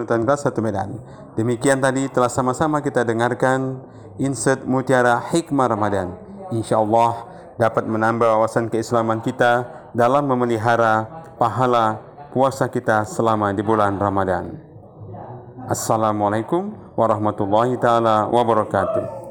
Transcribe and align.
Sultan 0.00 0.24
kelas 0.24 0.48
1 0.48 0.64
Medan. 0.64 0.96
Demikian 1.36 1.76
tadi 1.76 2.08
telah 2.08 2.32
sama-sama 2.32 2.80
kita 2.80 3.04
dengarkan 3.04 3.84
insert 4.16 4.64
Mutiara 4.64 5.20
Hikmah 5.20 5.68
Ramadan. 5.68 6.16
Insya 6.56 6.80
Allah 6.80 7.28
dapat 7.60 7.84
menambah 7.84 8.24
wawasan 8.24 8.72
keislaman 8.72 9.20
kita 9.20 9.68
dalam 9.92 10.24
memelihara 10.24 11.04
pahala 11.36 12.00
puasa 12.32 12.64
kita 12.72 13.04
selama 13.04 13.52
di 13.52 13.60
bulan 13.60 14.00
Ramadan. 14.00 14.56
Assalamualaikum 15.68 16.72
warahmatullahi 16.96 17.76
taala 17.76 18.24
wabarakatuh. 18.32 19.29